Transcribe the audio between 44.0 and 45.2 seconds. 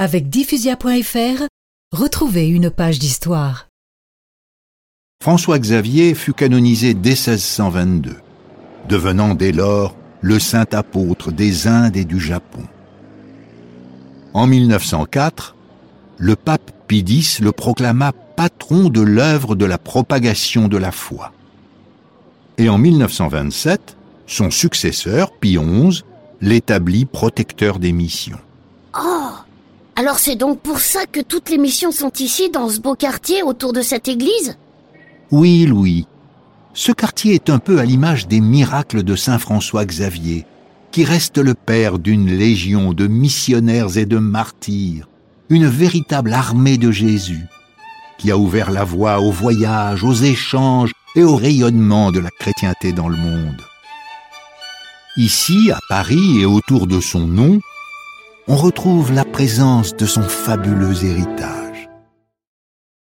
de martyrs,